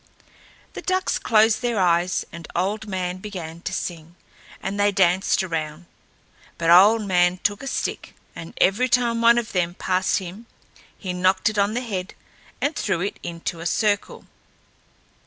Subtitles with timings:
[0.73, 4.15] The ducks closed their eyes and Old Man began to sing,
[4.59, 5.85] and they danced around;
[6.57, 10.47] but Old Man took a stick, and every time one of them passed him,
[10.97, 12.15] he knocked it on the head
[12.59, 14.25] and threw it into the circle.